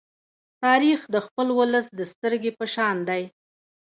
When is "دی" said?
3.09-3.23